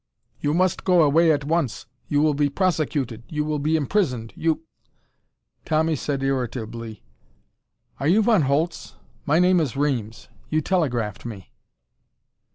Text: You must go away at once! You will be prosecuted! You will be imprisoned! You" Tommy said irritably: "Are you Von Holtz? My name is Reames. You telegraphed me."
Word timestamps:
You 0.39 0.55
must 0.55 0.83
go 0.83 1.03
away 1.03 1.31
at 1.31 1.43
once! 1.45 1.85
You 2.07 2.23
will 2.23 2.33
be 2.33 2.49
prosecuted! 2.49 3.21
You 3.29 3.45
will 3.45 3.59
be 3.59 3.75
imprisoned! 3.75 4.33
You" 4.35 4.63
Tommy 5.63 5.95
said 5.95 6.23
irritably: 6.23 7.03
"Are 7.99 8.07
you 8.07 8.23
Von 8.23 8.41
Holtz? 8.41 8.95
My 9.27 9.37
name 9.37 9.59
is 9.59 9.77
Reames. 9.77 10.27
You 10.49 10.59
telegraphed 10.59 11.23
me." 11.23 11.51